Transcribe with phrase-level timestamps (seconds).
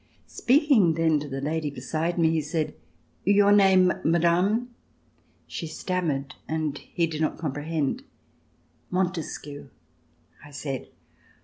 [0.25, 2.73] Speaking then to the lady beside me, he said:
[3.23, 4.71] "Your name, Madame.'*"
[5.45, 8.01] She stammered and he did not comprehend.
[8.89, 9.69] "Montesquieu,"
[10.43, 10.87] I said.